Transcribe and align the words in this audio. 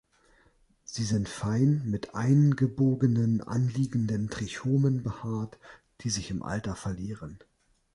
Sie 0.83 1.03
sind 1.03 1.29
fein 1.29 1.83
mit 1.85 2.15
eingebogenen, 2.15 3.39
anliegenden 3.41 4.31
Trichomen 4.31 5.03
behaart, 5.03 5.59
die 5.99 6.09
sich 6.09 6.31
im 6.31 6.41
Alter 6.41 6.75
verlieren. 6.75 7.37